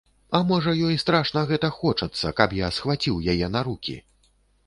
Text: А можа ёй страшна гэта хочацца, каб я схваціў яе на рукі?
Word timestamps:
А 0.37 0.39
можа 0.51 0.71
ёй 0.87 0.95
страшна 1.01 1.43
гэта 1.51 1.69
хочацца, 1.75 2.33
каб 2.39 2.57
я 2.61 2.71
схваціў 2.79 3.21
яе 3.35 3.47
на 3.57 3.61
рукі? 3.67 3.99